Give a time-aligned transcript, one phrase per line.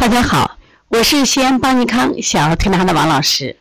[0.00, 0.56] 大家好，
[0.88, 3.56] 我是西安邦尼康小儿推拿的王老师，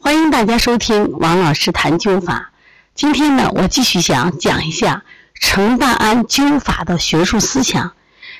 [0.00, 2.50] 欢迎大家收听王老师谈灸法。
[2.94, 5.02] 今天呢，我继续想讲一下
[5.38, 7.92] 程大安灸法的学术思想。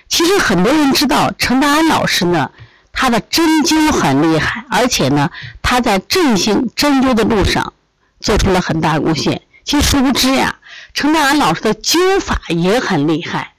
[0.08, 2.50] 其实很多人知道程大安老师呢，
[2.90, 5.30] 他的针灸很厉害，而且呢，
[5.60, 7.74] 他在振兴针灸的路上
[8.18, 9.42] 做出了很大贡献。
[9.62, 10.56] 其实殊不知呀，
[10.94, 13.51] 程大安老师的灸法也很厉害。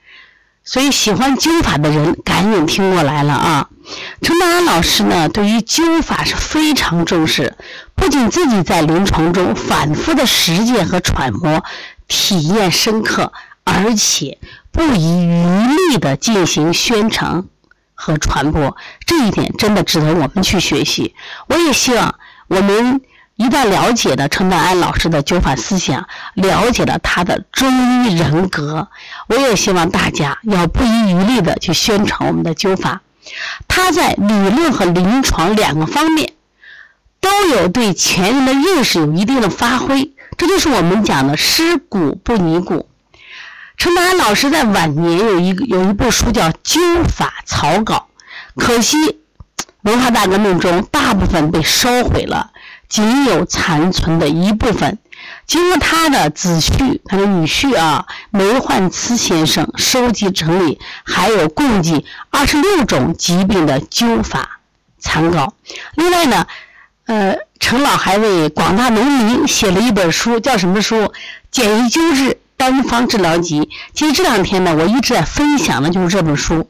[0.64, 3.70] 所以喜欢灸法的人赶紧听过来了啊！
[4.22, 7.58] 程道安老师呢，对于灸法是非常重视，
[7.96, 11.64] 不仅自己在临床中反复的实践和揣摩，
[12.08, 13.34] 体验深刻，
[13.66, 14.38] 而且
[14.72, 17.44] 不遗余力的进行宣传
[17.94, 21.14] 和传播，这一点真的值得我们去学习。
[21.48, 22.16] 我也希望
[22.48, 23.02] 我们。
[23.36, 28.88] 一旦了解了程大安老师的灸法思想，了解了他的中医人格，
[29.28, 33.02] 我也希望大家要不遗余力的去宣传我们的灸法。
[33.68, 36.34] 他在理论和临床两个方面
[37.20, 42.88] 都有对前人的认识有一定的发挥，这就是我们讲的尸骨不泥骨。
[43.78, 48.10] 程大安老师在晚年有一个有一部书叫《灸法草稿》，
[48.64, 48.98] 可惜
[49.82, 52.52] 文化大革命中大部分被烧毁了。
[52.94, 55.00] 仅有残存的一部分，
[55.48, 64.60] 经过他的子婿、他的女婿啊，梅焕慈先生收集整理，还有共计二十六种疾病的灸法
[65.00, 65.56] 参稿。
[65.96, 66.46] 另外呢，
[67.08, 70.98] 呃，陈老还为广大农民写了一本书，叫什么书？
[71.50, 73.62] 《简易灸治单方治疗集》。
[73.96, 76.70] 其实这两天呢，我一直在分享的就是这本书。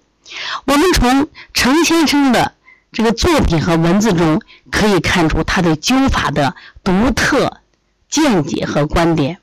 [0.64, 2.54] 我们从陈先生的。
[2.94, 4.42] 这个作品和文字中
[4.72, 7.58] 可以看出他对灸法的独特
[8.08, 9.40] 见解和观点。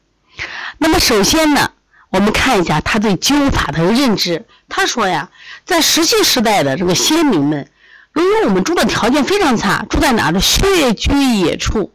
[0.79, 1.73] 那么，首先呢，
[2.11, 4.47] 我们看一下他对灸法的认知。
[4.69, 5.31] 他说呀，
[5.67, 7.69] 在石器时代的这个先民们，
[8.15, 11.93] 由于我们住的条件非常差，住在哪儿的穴居野处，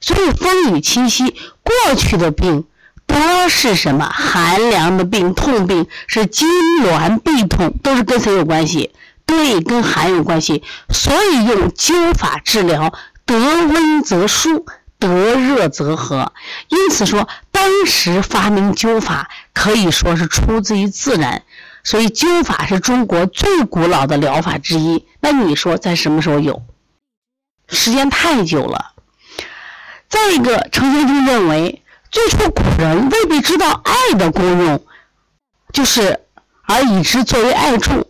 [0.00, 2.64] 所以风雨侵袭，过去的病
[3.06, 6.44] 多是什么寒凉的病、痛病，是痉
[6.84, 8.92] 挛痹痛，都是跟谁有关系？
[9.26, 12.92] 对，跟寒有关系，所以用灸法治疗，
[13.24, 14.66] 得温则舒，
[14.98, 16.32] 得热则和。
[16.68, 21.42] 因此说，当时发明灸法可以说是出自于自然，
[21.82, 25.06] 所以灸法是中国最古老的疗法之一。
[25.20, 26.62] 那你说在什么时候有？
[27.68, 28.92] 时间太久了。
[30.10, 34.84] 再一个，程先生认为，最初古人未必知道艾的功用，
[35.72, 36.20] 就是
[36.64, 38.06] 而以之作为艾柱。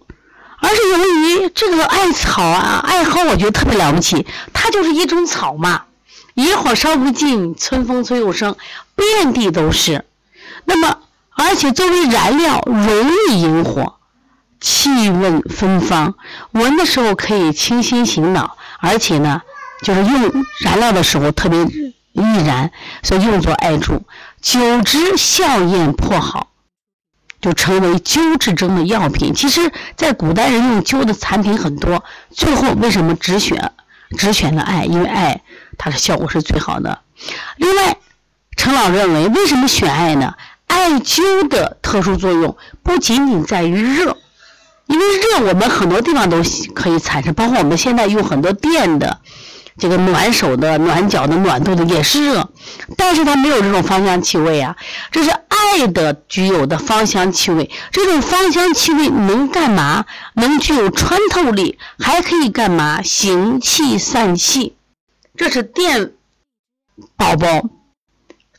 [0.63, 5.83] 而是由于这个艾草啊，艾蒿，我觉得特别了不起，它就是一种草嘛，
[6.35, 8.57] 野火烧不尽，春风吹又生，
[8.95, 10.05] 遍地都是。
[10.65, 10.99] 那么，
[11.31, 13.97] 而且作为燃料，容易引火，
[14.61, 16.15] 气味芬芳，
[16.53, 19.43] 闻的时候可以清心醒脑，而且呢，
[19.83, 21.59] 就是用燃料的时候特别
[22.13, 22.71] 易燃，
[23.03, 24.05] 所以用作艾柱，
[24.41, 26.52] 久之效验颇好。
[27.43, 29.35] 就成为灸治中的药品。
[29.35, 33.73] 其实，在古代人用灸的产品很多，最后为什么只选
[34.17, 34.85] 只选了艾？
[34.85, 35.43] 因为艾
[35.77, 37.01] 它的效果是最好的。
[37.57, 37.99] 另外，
[38.57, 40.35] 陈老认为，为什么选艾呢？
[40.69, 44.17] 艾灸的特殊作用不仅仅在于热，
[44.87, 46.41] 因为热我们很多地方都
[46.75, 49.19] 可以产生，包括我们现在用很多电的。
[49.79, 52.49] 这个暖手的、暖脚的、暖肚子也是热，
[52.97, 54.77] 但是它没有这种芳香气味啊。
[55.11, 60.05] 这是艾的具有的芳香气味，这种芳香气味能干嘛？
[60.35, 63.03] 能具有穿透力，还可以干嘛？
[63.03, 64.77] 行气散气，
[65.37, 66.13] 这是电
[67.17, 67.69] 宝宝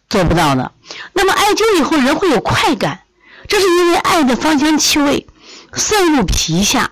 [0.09, 0.71] 做不到的。
[1.13, 3.01] 那么艾灸以后人会有快感，
[3.47, 5.27] 这是因为艾的芳香气味
[5.73, 6.89] 渗入皮下。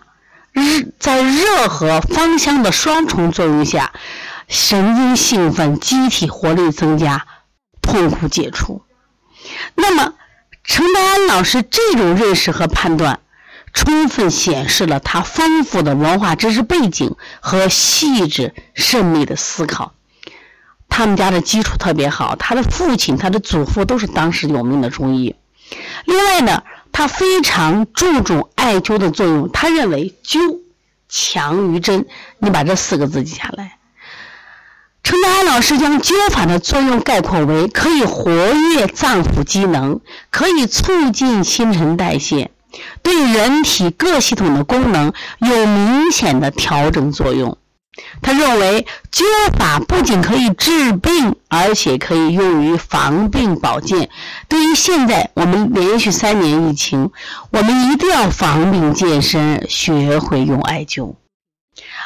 [0.54, 3.94] 日在热和芳香的双重作用下，
[4.50, 7.26] 神经兴奋，机体活力增加，
[7.82, 8.84] 痛苦解除。
[9.76, 10.14] 那么，
[10.66, 13.22] 程德安老师这种认识和判断，
[13.74, 19.94] 充分显示了他丰富的文化知识背景和细致缜密的思考。
[20.90, 25.36] 他们家的基础特别好，他的父亲、他的祖父都是当时有名的中医。
[26.04, 26.62] 另外呢。
[26.92, 30.60] 他非常注重艾灸的作用，他认为灸
[31.10, 32.06] 强于针。
[32.40, 33.78] 你把这四个字记下来。
[35.04, 40.00] 陈德安老师将灸法的作用概括为：可以活跃脏腑机能，
[40.30, 42.52] 可以促进新陈代谢，
[43.02, 47.58] 对人体各系统的功能有明显的调整作用。
[48.22, 49.24] 他认为灸
[49.58, 54.10] 法不仅可以治病，而且可以用于防病保健。
[54.48, 57.12] 对于现在我们连续三年疫情，
[57.52, 61.16] 我们一定要防病健身，学会用艾灸。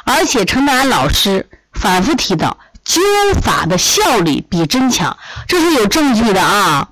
[0.06, 3.00] 而且陈丹老师反复提到，灸
[3.40, 5.16] 法的效力比针强，
[5.48, 6.90] 这是有证据的啊。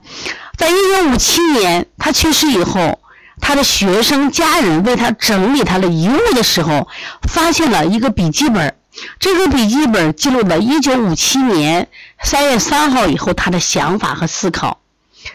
[0.55, 2.99] 在一九五七年他去世以后，
[3.41, 6.87] 他的学生家人为他整理他的遗物的时候，
[7.27, 8.75] 发现了一个笔记本。
[9.19, 11.89] 这个笔记本记录了一九五七年
[12.21, 14.79] 三月三号以后他的想法和思考。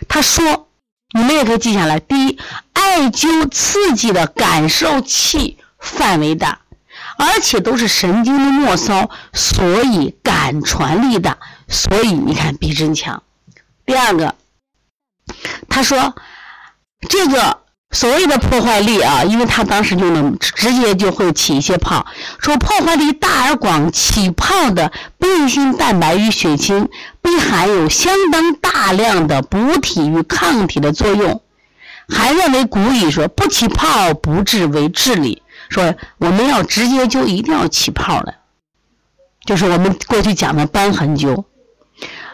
[0.09, 0.69] 他说
[1.13, 1.99] ：“你们也可以记下来。
[1.99, 2.39] 第一，
[2.73, 6.61] 艾灸刺激的感受器范围大，
[7.19, 11.39] 而且都是神经的末梢，所以感传力大，
[11.69, 13.23] 所以你看比针强。
[13.85, 14.35] 第二个，
[15.69, 16.15] 他说
[17.09, 22.07] 这个。”所谓的破坏力啊，因为他当时就能直接就会起一些泡，
[22.39, 26.91] 说破坏力大而广，起泡的变性蛋白与血清，
[27.23, 31.41] 并含有相当大量的补体与抗体的作用。
[32.11, 38.35] 还认为古语说不起泡不治为治理，说我们要直接就一定要起泡的，
[39.47, 41.45] 就是我们过去讲的瘢痕灸。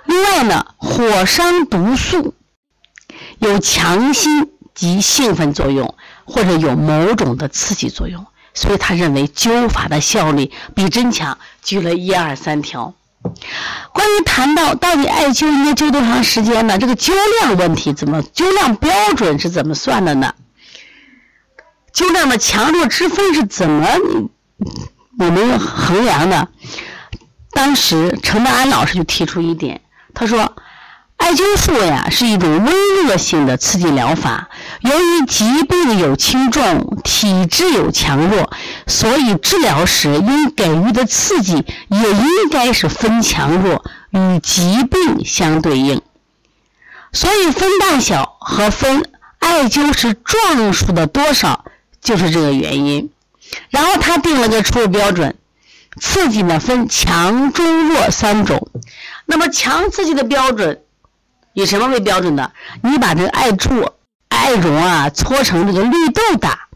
[0.04, 2.34] 另外呢，火伤毒素
[3.38, 4.50] 有强心。
[4.74, 5.94] 及兴奋作用，
[6.24, 11.38] 或者有某种的刺激作用，所以他认为灸法的效力比针强。
[11.62, 12.94] 举了一二三条。
[13.92, 16.76] 关于谈到到底艾灸应该灸多长时间呢？
[16.76, 20.34] 这个灸量问题怎么灸量标准是怎么算的呢？
[21.94, 23.86] 灸量的强弱之分是怎么
[25.18, 26.48] 我们衡量的？
[27.52, 29.80] 当时陈德安老师就提出一点，
[30.12, 30.54] 他说。
[31.24, 34.50] 艾灸术呀是一种温热性的刺激疗法，
[34.82, 38.52] 由于疾病有轻重，体质有强弱，
[38.86, 46.02] 所以治疗时应给予的刺激也应该是分强弱，与疾病相对应。
[47.14, 51.64] 所以分大小和分艾灸时壮数的多少
[52.02, 53.10] 就是这个原因。
[53.70, 55.34] 然后他定了个初步标准，
[55.98, 58.68] 刺激呢分强、中、弱三种。
[59.24, 60.82] 那么强刺激的标准。
[61.54, 62.52] 以什么为标准的？
[62.82, 63.90] 你把这个艾柱、
[64.28, 66.68] 艾绒啊搓成这个绿豆大，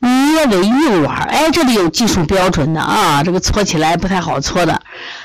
[0.00, 4.82] 捏为硬丸哎，这里有技术标准的啊，这个搓起来不太好搓的。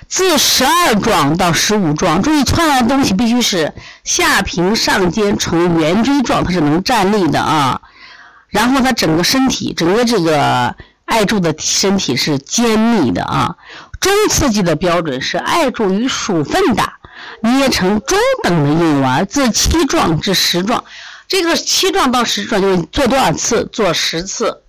[0.08, 3.74] 自十二状到十五状，注意搓的东西必须是
[4.04, 7.82] 下平上尖呈圆锥状，它是能站立的啊。
[8.48, 10.76] 然后它整个身体，整个这个
[11.06, 13.56] 艾柱的身体是坚密的啊。
[14.00, 17.00] 中刺激的标准是艾柱与鼠粪大。
[17.42, 20.84] 捏成中等的硬丸，自七状至十状。
[21.28, 23.66] 这个七状到十状就是做多少次？
[23.72, 24.64] 做十次。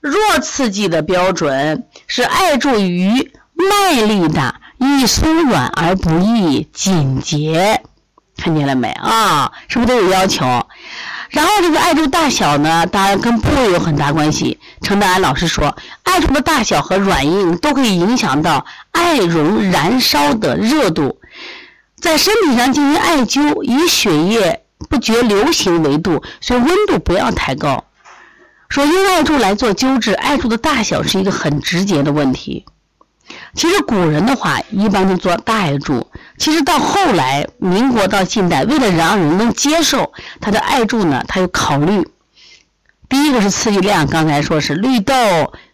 [0.00, 7.82] 弱刺激的标准是艾柱于脉力大，易松软而不易紧结。
[8.36, 9.52] 看见了没啊？
[9.68, 10.44] 是不是都有要求？
[11.30, 14.60] 然后这个艾柱大小呢，当然跟部位有很大关系。
[14.82, 21.18] 程德安老师说，艾柱的大小和软硬都可以影响到艾绒燃烧的热度。
[22.04, 27.82] 在身体上进行艾灸，以血液不绝流行为度，所以温度不要太高。
[28.68, 32.66] 说用艾柱来做灸治，艾柱的大小是一个很直接的问题。
[33.54, 36.06] 其实古人的话一般都做大艾柱，
[36.36, 40.12] 其实到后来民国到近代，为了让人能接受
[40.42, 42.06] 他的艾柱呢，他又考虑。
[43.08, 45.14] 第一个是刺激量，刚才说是绿豆、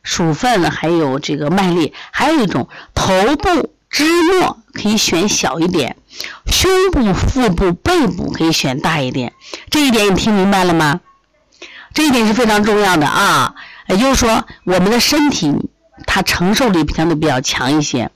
[0.05, 3.75] 薯粉，还有这个麦粒，还有一种头部。
[3.91, 5.97] 枝末可以选小一点，
[6.47, 9.33] 胸部、腹部、背部可以选大一点。
[9.69, 11.01] 这一点你听明白了吗？
[11.93, 13.55] 这一点是非常重要的啊！
[13.89, 15.53] 也就是说，我们的身体
[16.07, 18.11] 它承受力相对比较强一些。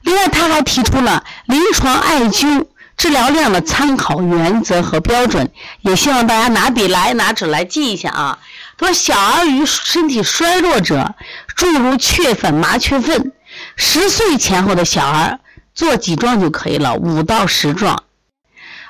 [0.00, 2.64] 另外，他还提出了临床艾灸
[2.96, 5.50] 治疗量的参考原则和标准，
[5.82, 8.38] 也希望大家拿笔来拿纸来记一下啊。
[8.78, 11.14] 说：小儿与身体衰弱者，
[11.54, 13.32] 诸如雀粉、麻雀粪。
[13.80, 15.38] 十岁前后的小孩
[15.72, 18.02] 做几壮就可以了，五到十壮。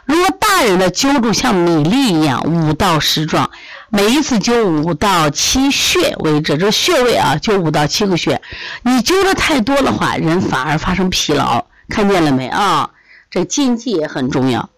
[0.07, 3.51] 如果大人的灸筑像米粒一样，五到十壮，
[3.91, 6.57] 每一次灸五到七穴为止。
[6.57, 8.41] 这穴位啊，就五到七个穴。
[8.83, 11.67] 你灸的太多的话，人反而发生疲劳。
[11.91, 12.89] 看见了没啊？
[13.31, 14.71] 这禁忌也很重要。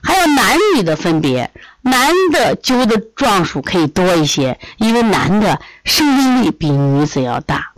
[0.00, 1.50] 还有男女的分别，
[1.82, 7.72] 男的灸的壮数可以多一些，因为男的生命力比女子要大。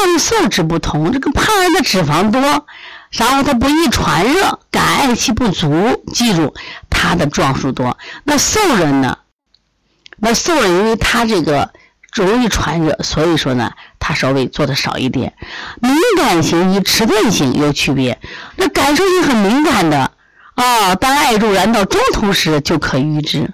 [0.00, 2.40] 胖瘦之不同，这个胖人的脂肪多，
[3.10, 6.02] 然后他不易传热，感艾气不足。
[6.14, 6.54] 记住，
[6.88, 7.98] 他的壮数多。
[8.24, 9.18] 那瘦人呢？
[10.16, 11.70] 那瘦人因为他这个
[12.14, 15.34] 容易传热，所以说呢，他稍微做的少一点。
[15.82, 18.18] 敏感型与迟钝型有区别。
[18.56, 20.10] 那感受性很敏感的
[20.54, 23.52] 啊，当艾柱燃到中途时就可预知，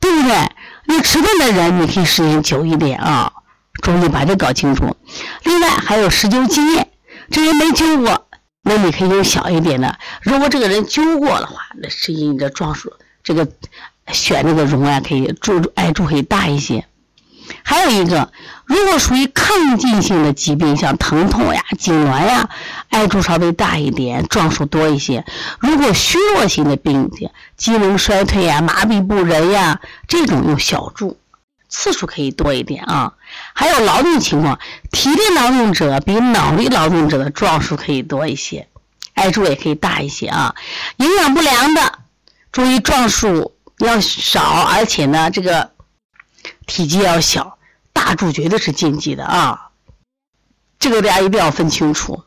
[0.00, 0.50] 对不对？
[0.86, 3.32] 你迟钝的人，你可以时间久一点啊。
[3.82, 4.96] 注意把这搞清楚。
[5.42, 6.88] 另外还有施灸经验，
[7.30, 8.28] 这人没灸过，
[8.62, 13.46] 那你可以用小一点的；如果这个人灸过的话，那实际你的壮数这个
[14.12, 16.86] 选这个绒啊，可以注艾柱可以大一些。
[17.64, 18.32] 还有一个，
[18.64, 22.48] 如果属于抗进性的疾病，像疼痛呀、痉挛呀，
[22.88, 25.24] 艾柱稍微大一点，壮数多一些。
[25.58, 27.10] 如果虚弱性的病，
[27.56, 31.18] 机能衰退呀、麻痹不仁呀，这种用小柱，
[31.72, 33.14] 次数可以多一点啊。
[33.54, 34.60] 还有劳动情况，
[34.90, 38.68] 体力劳动者比脑力劳动者的壮数可以多一些，
[39.14, 40.54] 艾柱也可以大一些啊。
[40.98, 41.98] 营养不良的，
[42.52, 45.72] 注意壮数要少，而且呢，这个。
[46.66, 47.58] 体积要小，
[47.92, 49.70] 大柱绝对是禁忌的啊！
[50.78, 52.24] 这个大家一定要分清楚。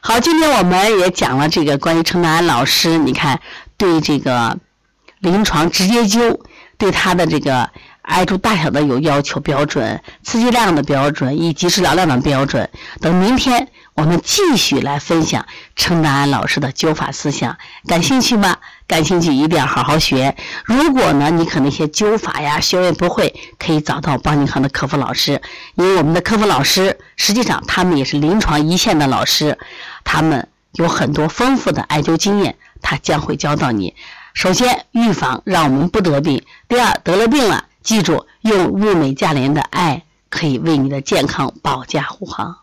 [0.00, 3.40] 好，今天我们也讲了这个关于程达安老师，你看
[3.76, 4.58] 对这个
[5.18, 6.40] 临床直接灸，
[6.78, 7.70] 对他的这个
[8.08, 12.68] 艾柱大小的有要求标准，刺激量的标准，以及治疗量的标准。
[13.02, 15.44] 等明天我们继续来分享
[15.76, 18.56] 程达安老师的灸法思想，感兴趣吗？
[18.86, 20.34] 感兴趣一定要好好学。
[20.64, 25.42] 如果呢，你可能一些灸法呀、穴位不会，可以找到邦尼康的客服老师。
[25.74, 29.58] 因为我们的客服老师，实际上他们也是临床一线的老师，
[30.02, 33.94] 他们有很多丰富的艾灸经验，他将会教到你。
[34.32, 42.58] 首先，预防让我们不得病；第二，得了病了，记住用物美价廉的爱，可以为你的健康保驾护航。